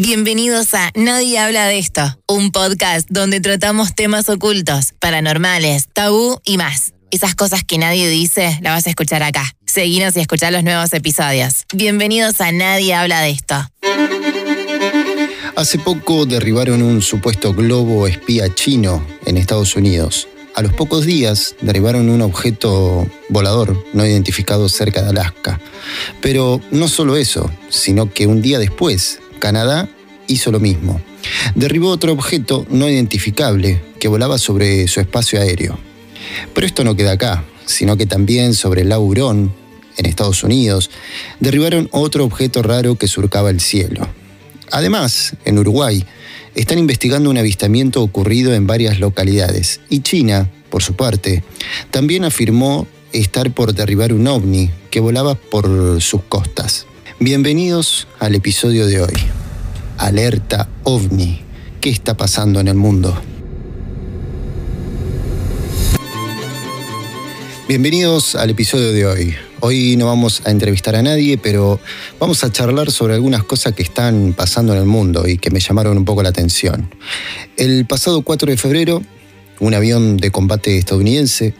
Bienvenidos 0.00 0.74
a 0.74 0.92
Nadie 0.94 1.40
habla 1.40 1.66
de 1.66 1.80
esto, 1.80 2.02
un 2.28 2.52
podcast 2.52 3.08
donde 3.10 3.40
tratamos 3.40 3.96
temas 3.96 4.28
ocultos, 4.28 4.94
paranormales, 5.00 5.88
tabú 5.92 6.38
y 6.44 6.56
más. 6.56 6.92
Esas 7.10 7.34
cosas 7.34 7.64
que 7.64 7.78
nadie 7.78 8.08
dice, 8.08 8.60
las 8.62 8.74
vas 8.74 8.86
a 8.86 8.90
escuchar 8.90 9.24
acá. 9.24 9.56
Seguinos 9.66 10.16
y 10.16 10.20
escuchar 10.20 10.52
los 10.52 10.62
nuevos 10.62 10.92
episodios. 10.92 11.64
Bienvenidos 11.74 12.40
a 12.40 12.52
Nadie 12.52 12.94
habla 12.94 13.22
de 13.22 13.30
esto. 13.30 13.56
Hace 15.56 15.80
poco 15.80 16.26
derribaron 16.26 16.80
un 16.82 17.02
supuesto 17.02 17.52
globo 17.52 18.06
espía 18.06 18.54
chino 18.54 19.04
en 19.26 19.36
Estados 19.36 19.74
Unidos. 19.74 20.28
A 20.54 20.62
los 20.62 20.74
pocos 20.74 21.06
días 21.06 21.56
derribaron 21.60 22.08
un 22.08 22.22
objeto 22.22 23.04
volador 23.30 23.84
no 23.92 24.06
identificado 24.06 24.68
cerca 24.68 25.02
de 25.02 25.10
Alaska. 25.10 25.60
Pero 26.20 26.60
no 26.70 26.86
solo 26.86 27.16
eso, 27.16 27.50
sino 27.68 28.12
que 28.12 28.28
un 28.28 28.42
día 28.42 28.60
después, 28.60 29.18
Canadá 29.48 29.88
hizo 30.26 30.52
lo 30.52 30.60
mismo. 30.60 31.00
Derribó 31.54 31.88
otro 31.88 32.12
objeto 32.12 32.66
no 32.68 32.86
identificable 32.86 33.80
que 33.98 34.06
volaba 34.06 34.36
sobre 34.36 34.86
su 34.88 35.00
espacio 35.00 35.40
aéreo. 35.40 35.78
Pero 36.52 36.66
esto 36.66 36.84
no 36.84 36.94
queda 36.96 37.12
acá, 37.12 37.44
sino 37.64 37.96
que 37.96 38.04
también 38.04 38.52
sobre 38.52 38.82
el 38.82 38.90
lago 38.90 39.06
Hurón, 39.06 39.54
en 39.96 40.04
Estados 40.04 40.44
Unidos, 40.44 40.90
derribaron 41.40 41.88
otro 41.92 42.26
objeto 42.26 42.62
raro 42.62 42.96
que 42.96 43.08
surcaba 43.08 43.48
el 43.48 43.60
cielo. 43.60 44.06
Además, 44.70 45.34
en 45.46 45.58
Uruguay, 45.58 46.04
están 46.54 46.78
investigando 46.78 47.30
un 47.30 47.38
avistamiento 47.38 48.02
ocurrido 48.02 48.52
en 48.52 48.66
varias 48.66 49.00
localidades 49.00 49.80
y 49.88 50.00
China, 50.00 50.50
por 50.68 50.82
su 50.82 50.92
parte, 50.92 51.42
también 51.90 52.26
afirmó 52.26 52.86
estar 53.14 53.50
por 53.54 53.72
derribar 53.72 54.12
un 54.12 54.26
ovni 54.26 54.70
que 54.90 55.00
volaba 55.00 55.36
por 55.36 56.02
sus 56.02 56.20
costas. 56.24 56.84
Bienvenidos 57.20 58.06
al 58.20 58.36
episodio 58.36 58.86
de 58.86 59.00
hoy. 59.00 59.37
Alerta 59.98 60.68
ovni. 60.84 61.40
¿Qué 61.80 61.90
está 61.90 62.16
pasando 62.16 62.60
en 62.60 62.68
el 62.68 62.76
mundo? 62.76 63.20
Bienvenidos 67.68 68.36
al 68.36 68.50
episodio 68.50 68.92
de 68.92 69.06
hoy. 69.06 69.34
Hoy 69.58 69.96
no 69.96 70.06
vamos 70.06 70.42
a 70.46 70.52
entrevistar 70.52 70.94
a 70.94 71.02
nadie, 71.02 71.36
pero 71.36 71.80
vamos 72.20 72.44
a 72.44 72.52
charlar 72.52 72.92
sobre 72.92 73.14
algunas 73.14 73.42
cosas 73.42 73.74
que 73.74 73.82
están 73.82 74.34
pasando 74.34 74.72
en 74.72 74.78
el 74.78 74.86
mundo 74.86 75.26
y 75.26 75.36
que 75.36 75.50
me 75.50 75.58
llamaron 75.58 75.98
un 75.98 76.04
poco 76.04 76.22
la 76.22 76.28
atención. 76.28 76.88
El 77.56 77.84
pasado 77.84 78.22
4 78.22 78.52
de 78.52 78.56
febrero, 78.56 79.02
un 79.58 79.74
avión 79.74 80.16
de 80.16 80.30
combate 80.30 80.78
estadounidense 80.78 81.54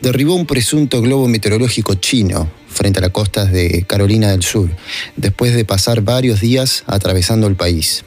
derribó 0.00 0.36
un 0.36 0.46
presunto 0.46 1.02
globo 1.02 1.26
meteorológico 1.26 1.94
chino 1.96 2.48
frente 2.72 2.98
a 2.98 3.02
las 3.02 3.10
costas 3.10 3.52
de 3.52 3.84
Carolina 3.86 4.30
del 4.30 4.42
Sur, 4.42 4.70
después 5.16 5.54
de 5.54 5.64
pasar 5.64 6.02
varios 6.02 6.40
días 6.40 6.84
atravesando 6.86 7.46
el 7.46 7.56
país. 7.56 8.04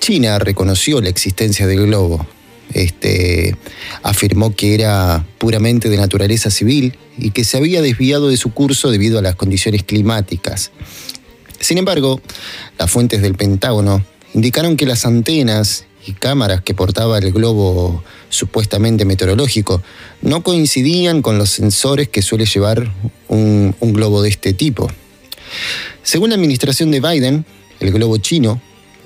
China 0.00 0.38
reconoció 0.38 1.00
la 1.00 1.08
existencia 1.08 1.66
del 1.66 1.86
globo, 1.86 2.26
este, 2.72 3.56
afirmó 4.02 4.54
que 4.54 4.74
era 4.74 5.26
puramente 5.38 5.88
de 5.88 5.96
naturaleza 5.96 6.50
civil 6.50 6.96
y 7.18 7.30
que 7.30 7.44
se 7.44 7.56
había 7.56 7.82
desviado 7.82 8.28
de 8.28 8.36
su 8.36 8.52
curso 8.52 8.90
debido 8.90 9.18
a 9.18 9.22
las 9.22 9.34
condiciones 9.34 9.82
climáticas. 9.82 10.70
Sin 11.58 11.78
embargo, 11.78 12.20
las 12.78 12.90
fuentes 12.90 13.22
del 13.22 13.34
Pentágono 13.34 14.04
indicaron 14.34 14.76
que 14.76 14.86
las 14.86 15.04
antenas 15.04 15.84
y 16.06 16.12
cámaras 16.12 16.62
que 16.62 16.74
portaba 16.74 17.18
el 17.18 17.32
globo 17.32 18.02
supuestamente 18.28 19.04
meteorológico 19.04 19.82
no 20.22 20.42
coincidían 20.42 21.22
con 21.22 21.38
los 21.38 21.50
sensores 21.50 22.08
que 22.08 22.22
suele 22.22 22.46
llevar 22.46 22.90
un, 23.28 23.74
globo 23.80 24.22
de 24.22 24.30
este 24.30 24.52
tipo. 24.52 24.90
Según 26.02 26.30
la 26.30 26.36
administración 26.36 26.90
de 26.90 27.00
Biden, 27.00 27.44
el 27.80 27.92
globo 27.92 28.16
chino 28.18 28.60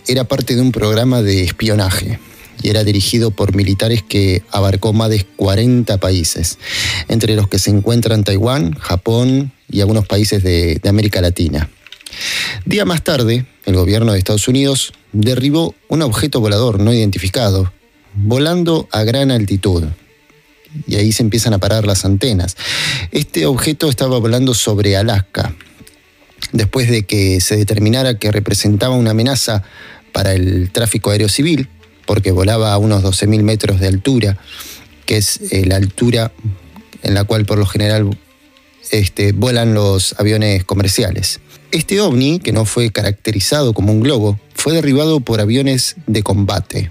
era 0.06 0.25
parte 0.25 0.55
de 0.55 0.61
un 0.61 0.73
programa 0.73 1.23
de 1.23 1.42
espionaje 1.42 2.19
y 2.62 2.69
era 2.69 2.84
dirigido 2.84 3.31
por 3.31 3.55
militares 3.55 4.03
que 4.03 4.42
abarcó 4.51 4.92
más 4.92 5.11
de 5.11 5.25
40 5.25 5.98
países, 5.98 6.58
entre 7.08 7.35
los 7.35 7.48
que 7.48 7.58
se 7.58 7.70
encuentran 7.70 8.24
Taiwán, 8.24 8.74
Japón 8.74 9.52
y 9.70 9.80
algunos 9.80 10.07
países 10.07 10.42
de, 10.42 10.80
América 10.85 11.20
Latina. 11.20 11.69
Día 12.64 12.85
más 12.85 13.02
tarde, 13.02 13.45
el 13.67 13.74
gobierno 13.74 14.13
de 14.13 14.19
Estados 14.19 14.46
Unidos 14.46 14.92
derribó 15.14 15.75
un 15.89 16.02
objeto 16.02 16.41
volador 16.41 16.80
no 16.80 16.92
identificado, 16.92 17.73
volando 18.14 18.89
a 18.92 19.05
gran 19.05 19.30
altitud. 19.30 19.85
Y 20.86 20.97
ahí 20.97 21.13
se 21.13 21.23
empiezan 21.23 21.55
a 21.55 21.58
parar 21.58 21.86
las 21.86 22.05
antenas. 22.05 22.57
Este 23.13 23.47
objeto 23.47 23.89
estaba 23.89 24.19
volando 24.19 24.55
sobre 24.55 24.97
Alaska, 24.97 25.55
después 26.52 26.91
de 26.91 27.05
que 27.05 27.41
se 27.41 27.57
determinara 27.57 28.19
que 28.19 28.33
representaba 28.33 28.97
una 28.97 29.13
amenaza 29.13 29.63
para 30.13 30.35
el 30.35 30.70
tráfico 30.73 31.11
aéreo 31.11 31.29
civil, 31.29 31.69
porque 32.07 32.33
volaba 32.33 32.73
a 32.73 32.79
unos 32.79 33.02
12.000 33.02 33.42
metros 33.42 33.81
de 33.81 33.86
altura, 33.86 34.36
que 35.07 35.17
es 35.17 35.41
eh, 35.52 35.64
la 35.64 35.77
altura 35.77 36.33
en 37.02 37.14
la 37.14 37.25
cual 37.25 37.46
por 37.46 37.58
lo 37.58 37.67
general 37.67 38.19
este, 38.91 39.33
vuelan 39.33 39.75
los 39.75 40.14
aviones 40.19 40.64
comerciales. 40.64 41.41
Este 41.70 42.01
ovni, 42.01 42.41
que 42.41 42.52
no 42.52 42.64
fue 42.64 42.91
caracterizado 42.91 43.75
como 43.75 43.92
un 43.92 44.01
globo, 44.01 44.39
fue 44.64 44.73
derribado 44.73 45.20
por 45.20 45.42
aviones 45.42 45.97
de 46.07 46.23
combate. 46.23 46.91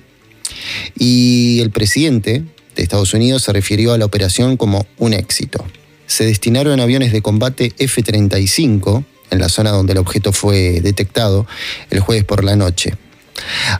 Y 0.95 1.59
el 1.61 1.71
presidente 1.71 2.43
de 2.75 2.83
Estados 2.83 3.15
Unidos 3.15 3.41
se 3.41 3.51
refirió 3.51 3.93
a 3.93 3.97
la 3.97 4.05
operación 4.05 4.57
como 4.57 4.85
un 4.99 5.13
éxito. 5.13 5.65
Se 6.05 6.23
destinaron 6.23 6.79
aviones 6.79 7.11
de 7.11 7.23
combate 7.23 7.73
F-35 7.79 9.03
en 9.31 9.39
la 9.39 9.49
zona 9.49 9.71
donde 9.71 9.93
el 9.93 9.97
objeto 9.97 10.33
fue 10.33 10.81
detectado 10.81 11.47
el 11.89 11.99
jueves 11.99 12.25
por 12.25 12.43
la 12.43 12.55
noche. 12.55 12.93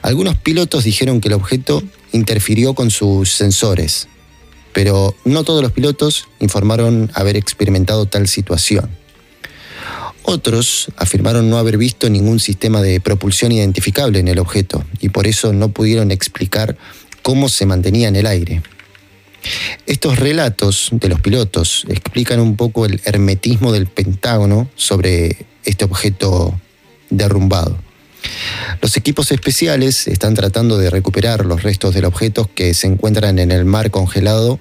Algunos 0.02 0.38
pilotos 0.38 0.82
dijeron 0.82 1.20
que 1.20 1.28
el 1.28 1.34
objeto 1.34 1.80
interfirió 2.10 2.74
con 2.74 2.90
sus 2.90 3.30
sensores, 3.30 4.08
pero 4.72 5.14
no 5.24 5.44
todos 5.44 5.62
los 5.62 5.70
pilotos 5.70 6.26
informaron 6.40 7.12
haber 7.14 7.36
experimentado 7.36 8.06
tal 8.06 8.26
situación. 8.26 9.03
Otros 10.26 10.88
afirmaron 10.96 11.50
no 11.50 11.58
haber 11.58 11.76
visto 11.76 12.08
ningún 12.08 12.40
sistema 12.40 12.80
de 12.80 12.98
propulsión 12.98 13.52
identificable 13.52 14.18
en 14.18 14.28
el 14.28 14.38
objeto 14.38 14.82
y 15.00 15.10
por 15.10 15.26
eso 15.26 15.52
no 15.52 15.68
pudieron 15.68 16.10
explicar 16.10 16.78
cómo 17.22 17.50
se 17.50 17.66
mantenía 17.66 18.08
en 18.08 18.16
el 18.16 18.26
aire. 18.26 18.62
Estos 19.84 20.18
relatos 20.18 20.88
de 20.92 21.10
los 21.10 21.20
pilotos 21.20 21.84
explican 21.88 22.40
un 22.40 22.56
poco 22.56 22.86
el 22.86 23.02
hermetismo 23.04 23.70
del 23.70 23.86
Pentágono 23.86 24.70
sobre 24.76 25.44
este 25.62 25.84
objeto 25.84 26.58
derrumbado. 27.10 27.78
Los 28.80 28.96
equipos 28.96 29.30
especiales 29.30 30.08
están 30.08 30.34
tratando 30.34 30.78
de 30.78 30.88
recuperar 30.88 31.44
los 31.44 31.62
restos 31.62 31.94
del 31.94 32.06
objeto 32.06 32.48
que 32.54 32.72
se 32.72 32.86
encuentran 32.86 33.38
en 33.38 33.50
el 33.50 33.66
mar 33.66 33.90
congelado 33.90 34.58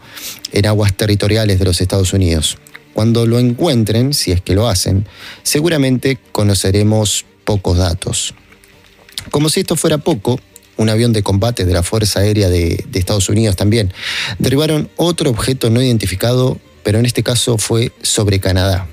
en 0.52 0.66
aguas 0.66 0.94
territoriales 0.94 1.60
de 1.60 1.66
los 1.66 1.80
Estados 1.80 2.12
Unidos. 2.12 2.58
Cuando 2.94 3.26
lo 3.26 3.40
encuentren, 3.40 4.14
si 4.14 4.32
es 4.32 4.42
que 4.42 4.56
lo 4.56 4.68
hacen, 4.68 5.08
seguramente 5.42 6.18
conoceremos 6.32 7.26
pocos 7.44 7.78
datos. 7.78 8.34
Como 9.32 9.50
si 9.50 9.62
esto 9.62 9.76
fuera 9.76 9.98
poco, 9.98 10.40
un 10.78 10.90
avión 10.90 11.14
de 11.14 11.24
combate 11.24 11.66
de 11.66 11.74
la 11.74 11.84
Fuerza 11.84 12.20
Aérea 12.20 12.50
de, 12.50 12.86
Estados 12.94 13.30
Unidos 13.30 13.56
también, 13.56 13.94
derribaron 14.40 14.90
otro 14.96 15.30
objeto 15.30 15.70
no 15.70 15.82
identificado, 15.82 16.60
pero 16.84 17.00
en 17.00 17.06
este 17.06 17.24
caso 17.24 17.58
fue 17.58 17.92
sobre 18.02 18.40
Canadá. 18.40 18.88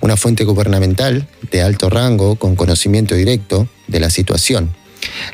Una 0.00 0.16
fuente 0.16 0.44
gubernamental 0.44 1.28
de 1.50 1.62
alto 1.62 1.90
rango 1.90 2.36
con 2.36 2.56
conocimiento 2.56 3.14
directo 3.14 3.68
de 3.86 4.00
la 4.00 4.10
situación 4.10 4.74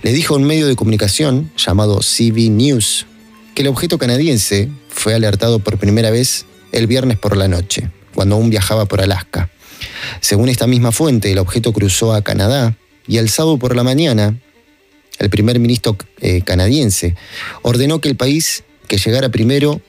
le 0.02 0.12
dijo 0.12 0.34
a 0.34 0.38
un 0.38 0.44
medio 0.44 0.66
de 0.66 0.76
comunicación 0.76 1.50
llamado 1.56 2.00
CB 2.00 2.50
News 2.50 3.06
que 3.54 3.62
el 3.62 3.68
objeto 3.68 3.98
canadiense 3.98 4.68
fue 4.88 5.14
alertado 5.14 5.60
por 5.60 5.78
primera 5.78 6.10
vez 6.10 6.46
el 6.74 6.86
viernes 6.88 7.18
por 7.18 7.36
la 7.36 7.48
noche, 7.48 7.88
cuando 8.14 8.34
aún 8.34 8.50
viajaba 8.50 8.86
por 8.86 9.00
Alaska. 9.00 9.48
Según 10.20 10.48
esta 10.48 10.66
misma 10.66 10.92
fuente, 10.92 11.30
el 11.30 11.38
objeto 11.38 11.72
cruzó 11.72 12.12
a 12.12 12.22
Canadá 12.22 12.76
y 13.06 13.18
el 13.18 13.28
sábado 13.28 13.58
por 13.58 13.76
la 13.76 13.84
mañana, 13.84 14.36
el 15.18 15.30
primer 15.30 15.58
ministro 15.60 15.96
eh, 16.20 16.42
canadiense 16.42 17.14
ordenó 17.62 18.00
que 18.00 18.08
el 18.08 18.16
país 18.16 18.64
que 18.88 18.98
llegara 18.98 19.28
primero 19.28 19.80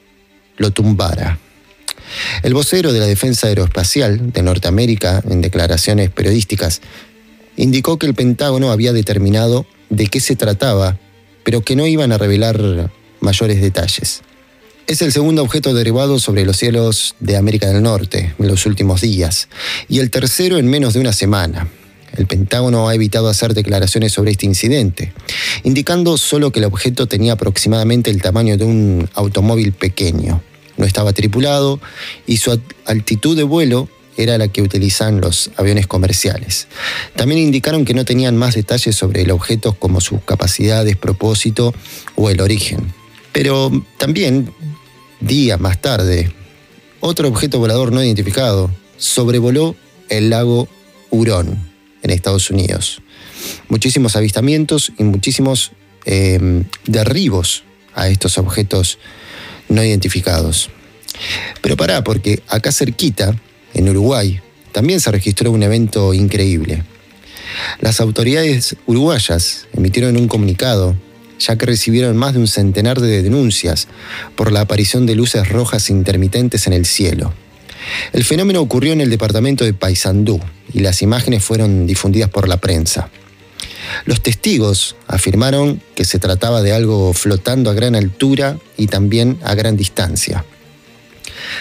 lo 0.57 0.71
tumbara. 0.71 1.39
El 2.43 2.53
vocero 2.53 2.93
de 2.93 2.99
la 2.99 3.07
Defensa 3.07 3.47
Aeroespacial 3.47 4.31
de 4.31 4.43
Norteamérica, 4.43 5.23
en 5.27 5.41
declaraciones 5.41 6.11
periodísticas, 6.11 6.81
indicó 7.57 7.97
que 7.97 8.05
el 8.05 8.13
Pentágono 8.13 8.71
había 8.71 8.93
determinado 8.93 9.65
de 9.89 10.07
qué 10.07 10.19
se 10.19 10.35
trataba, 10.35 10.99
pero 11.43 11.61
que 11.61 11.75
no 11.75 11.87
iban 11.87 12.11
a 12.11 12.19
revelar 12.19 12.91
mayores 13.21 13.59
detalles. 13.59 14.21
Es 14.87 15.01
el 15.01 15.11
segundo 15.11 15.41
objeto 15.41 15.73
derivado 15.73 16.19
sobre 16.19 16.45
los 16.45 16.57
cielos 16.57 17.15
de 17.19 17.37
América 17.37 17.67
del 17.67 17.81
Norte 17.81 18.35
en 18.37 18.47
los 18.47 18.65
últimos 18.65 19.01
días, 19.01 19.49
y 19.89 19.99
el 19.99 20.11
tercero 20.11 20.57
en 20.57 20.67
menos 20.67 20.93
de 20.93 20.99
una 20.99 21.13
semana. 21.13 21.67
El 22.15 22.27
Pentágono 22.27 22.87
ha 22.87 22.95
evitado 22.95 23.27
hacer 23.27 23.53
declaraciones 23.53 24.13
sobre 24.13 24.31
este 24.31 24.45
incidente, 24.45 25.11
indicando 25.63 26.17
solo 26.17 26.51
que 26.51 26.59
el 26.59 26.65
objeto 26.65 27.07
tenía 27.07 27.33
aproximadamente 27.33 28.11
el 28.11 28.21
tamaño 28.21 28.57
de 28.57 28.65
un 28.65 29.09
automóvil 29.15 29.73
pequeño 29.73 30.41
no 30.77 30.85
estaba 30.85 31.13
tripulado 31.13 31.79
y 32.27 32.37
su 32.37 32.59
altitud 32.85 33.35
de 33.35 33.43
vuelo 33.43 33.89
era 34.17 34.37
la 34.37 34.47
que 34.47 34.61
utilizan 34.61 35.19
los 35.19 35.51
aviones 35.57 35.87
comerciales. 35.87 36.67
También 37.15 37.41
indicaron 37.41 37.83
que 37.83 37.93
no 37.93 38.05
tenían 38.05 38.37
más 38.37 38.55
detalles 38.55 38.95
sobre 38.95 39.23
el 39.23 39.31
objeto 39.31 39.73
como 39.73 39.99
sus 39.99 40.21
capacidades, 40.21 40.95
propósito 40.95 41.73
o 42.15 42.29
el 42.29 42.39
origen. 42.39 42.93
Pero 43.33 43.71
también, 43.97 44.49
días 45.19 45.59
más 45.59 45.81
tarde, 45.81 46.31
otro 46.99 47.27
objeto 47.27 47.59
volador 47.59 47.91
no 47.91 48.03
identificado 48.03 48.71
sobrevoló 48.97 49.75
el 50.09 50.29
lago 50.29 50.67
Hurón 51.09 51.57
en 52.01 52.09
Estados 52.11 52.49
Unidos. 52.49 53.01
Muchísimos 53.69 54.15
avistamientos 54.15 54.91
y 54.97 55.03
muchísimos 55.03 55.71
eh, 56.05 56.63
derribos 56.85 57.63
a 57.93 58.09
estos 58.09 58.37
objetos 58.37 58.99
no 59.69 59.83
identificados. 59.83 60.69
Pero 61.61 61.77
pará, 61.77 62.03
porque 62.03 62.41
acá 62.47 62.71
cerquita, 62.71 63.35
en 63.73 63.89
Uruguay, 63.89 64.39
también 64.71 64.99
se 64.99 65.11
registró 65.11 65.51
un 65.51 65.63
evento 65.63 66.13
increíble. 66.13 66.83
Las 67.79 68.01
autoridades 68.01 68.75
uruguayas 68.85 69.67
emitieron 69.73 70.17
un 70.17 70.27
comunicado, 70.27 70.95
ya 71.39 71.57
que 71.57 71.65
recibieron 71.65 72.17
más 72.17 72.33
de 72.33 72.39
un 72.39 72.47
centenar 72.47 72.99
de 72.99 73.21
denuncias 73.21 73.87
por 74.35 74.51
la 74.51 74.61
aparición 74.61 75.05
de 75.05 75.15
luces 75.15 75.49
rojas 75.49 75.89
intermitentes 75.89 76.67
en 76.67 76.73
el 76.73 76.85
cielo. 76.85 77.33
El 78.13 78.23
fenómeno 78.23 78.61
ocurrió 78.61 78.93
en 78.93 79.01
el 79.01 79.09
departamento 79.09 79.63
de 79.63 79.73
Paysandú 79.73 80.39
y 80.73 80.79
las 80.79 81.01
imágenes 81.01 81.43
fueron 81.43 81.85
difundidas 81.85 82.29
por 82.29 82.47
la 82.47 82.57
prensa. 82.57 83.09
Los 84.05 84.21
testigos 84.21 84.95
afirmaron 85.07 85.81
que 85.95 86.05
se 86.05 86.19
trataba 86.19 86.61
de 86.61 86.73
algo 86.73 87.13
flotando 87.13 87.69
a 87.69 87.73
gran 87.73 87.95
altura 87.95 88.57
y 88.77 88.87
también 88.87 89.37
a 89.43 89.53
gran 89.53 89.77
distancia. 89.77 90.43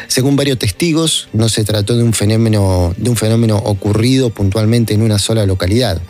Según 0.08 0.36
varios 0.36 0.58
testigos, 0.58 1.28
no 1.32 1.48
se 1.48 1.64
trató 1.64 1.96
de 1.96 2.02
un 2.02 2.12
fenómeno, 2.12 2.94
de 2.96 3.10
un 3.10 3.16
fenómeno 3.16 3.56
ocurrido 3.58 4.30
puntualmente 4.30 4.94
en 4.94 5.02
una 5.02 5.18
sola 5.18 5.46
localidad, 5.46 6.00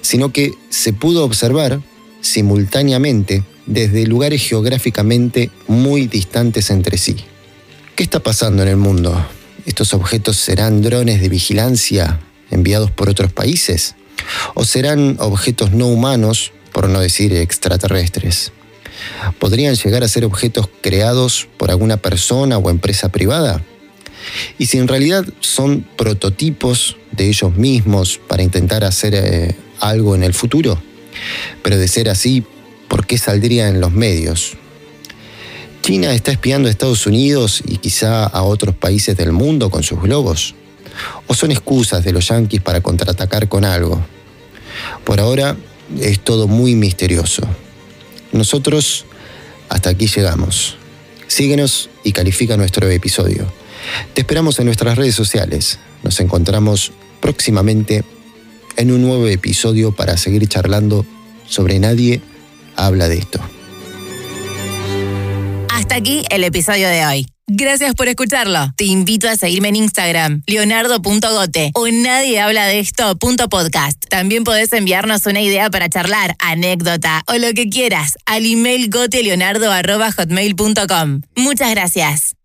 sino 0.00 0.32
que 0.32 0.52
se 0.70 0.92
pudo 0.92 1.24
observar 1.24 1.80
simultáneamente 2.20 3.42
desde 3.66 4.06
lugares 4.06 4.42
geográficamente 4.42 5.50
muy 5.66 6.06
distantes 6.06 6.70
entre 6.70 6.98
sí. 6.98 7.16
¿Qué 7.94 8.02
está 8.02 8.20
pasando 8.20 8.62
en 8.62 8.68
el 8.68 8.76
mundo? 8.76 9.26
¿Estos 9.66 9.92
objetos 9.92 10.36
serán 10.36 10.82
drones 10.82 11.20
de 11.20 11.28
vigilancia 11.28 12.20
enviados 12.50 12.90
por 12.90 13.08
otros 13.08 13.32
países? 13.32 13.94
¿O 14.54 14.64
serán 14.64 15.16
objetos 15.20 15.72
no 15.72 15.86
humanos, 15.88 16.52
por 16.72 16.88
no 16.88 17.00
decir 17.00 17.34
extraterrestres? 17.34 18.52
¿Podrían 19.38 19.74
llegar 19.74 20.02
a 20.02 20.08
ser 20.08 20.24
objetos 20.24 20.68
creados 20.80 21.48
por 21.56 21.70
alguna 21.70 21.98
persona 21.98 22.58
o 22.58 22.70
empresa 22.70 23.10
privada? 23.10 23.62
Y 24.58 24.66
si 24.66 24.78
en 24.78 24.88
realidad 24.88 25.24
son 25.40 25.86
prototipos 25.96 26.96
de 27.12 27.28
ellos 27.28 27.56
mismos 27.56 28.20
para 28.28 28.42
intentar 28.42 28.84
hacer 28.84 29.14
eh, 29.14 29.54
algo 29.80 30.14
en 30.14 30.22
el 30.22 30.34
futuro. 30.34 30.80
Pero 31.62 31.78
de 31.78 31.88
ser 31.88 32.08
así, 32.08 32.44
¿por 32.88 33.06
qué 33.06 33.18
saldría 33.18 33.68
en 33.68 33.80
los 33.80 33.92
medios? 33.92 34.56
¿China 35.82 36.12
está 36.12 36.32
espiando 36.32 36.68
a 36.68 36.70
Estados 36.70 37.06
Unidos 37.06 37.62
y 37.66 37.78
quizá 37.78 38.24
a 38.24 38.42
otros 38.42 38.74
países 38.74 39.16
del 39.16 39.32
mundo 39.32 39.70
con 39.70 39.82
sus 39.82 40.00
globos? 40.00 40.54
¿O 41.26 41.34
son 41.34 41.50
excusas 41.50 42.04
de 42.04 42.12
los 42.12 42.28
yanquis 42.28 42.60
para 42.60 42.80
contraatacar 42.80 43.48
con 43.48 43.64
algo? 43.64 44.04
Por 45.04 45.20
ahora 45.20 45.56
es 46.00 46.20
todo 46.20 46.46
muy 46.46 46.74
misterioso. 46.74 47.42
Nosotros 48.32 49.06
hasta 49.68 49.90
aquí 49.90 50.06
llegamos. 50.06 50.76
Síguenos 51.26 51.88
y 52.04 52.12
califica 52.12 52.56
nuestro 52.56 52.88
episodio. 52.88 53.50
Te 54.14 54.22
esperamos 54.22 54.58
en 54.58 54.66
nuestras 54.66 54.96
redes 54.96 55.14
sociales. 55.14 55.78
Nos 56.02 56.20
encontramos 56.20 56.92
próximamente 57.20 58.04
en 58.78 58.92
un 58.92 59.02
nuevo 59.02 59.28
episodio 59.28 59.92
para 59.92 60.16
seguir 60.16 60.48
charlando 60.48 61.04
sobre 61.46 61.78
nadie 61.78 62.22
habla 62.76 63.08
de 63.08 63.18
esto. 63.18 63.40
Hasta 65.68 65.96
aquí 65.96 66.24
el 66.30 66.44
episodio 66.44 66.88
de 66.88 67.04
hoy. 67.04 67.26
Gracias 67.50 67.94
por 67.94 68.08
escucharlo. 68.08 68.74
Te 68.76 68.84
invito 68.84 69.26
a 69.28 69.36
seguirme 69.36 69.68
en 69.68 69.76
Instagram, 69.76 70.42
leonardo.gote 70.46 71.70
o 71.74 71.88
nadie 71.88 72.40
habla 72.40 72.66
de 72.66 72.78
esto.podcast. 72.78 74.04
También 74.08 74.44
podés 74.44 74.70
enviarnos 74.74 75.24
una 75.26 75.40
idea 75.40 75.70
para 75.70 75.88
charlar, 75.88 76.36
anécdota 76.38 77.22
o 77.26 77.32
lo 77.34 77.54
que 77.54 77.70
quieras 77.70 78.18
al 78.26 78.44
email 78.44 78.90
goteleonardo.hotmail.com. 78.90 81.22
Muchas 81.36 81.70
gracias. 81.70 82.37